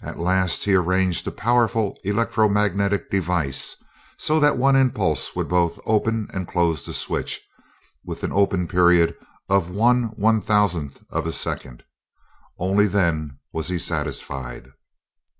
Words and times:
At 0.00 0.20
last 0.20 0.62
he 0.62 0.76
arranged 0.76 1.26
a 1.26 1.32
powerful 1.32 1.98
electro 2.04 2.48
magnetic 2.48 3.10
device 3.10 3.74
so 4.16 4.38
that 4.38 4.56
one 4.56 4.76
impulse 4.76 5.34
would 5.34 5.48
both 5.48 5.80
open 5.86 6.28
and 6.32 6.46
close 6.46 6.86
the 6.86 6.92
switch, 6.92 7.40
with 8.04 8.22
an 8.22 8.30
open 8.30 8.68
period 8.68 9.16
of 9.48 9.68
one 9.68 10.10
one 10.14 10.40
thousandth 10.40 11.02
of 11.10 11.26
a 11.26 11.32
second. 11.32 11.82
Only 12.60 12.86
then 12.86 13.40
was 13.52 13.68
he 13.68 13.78
satisfied. 13.78 14.68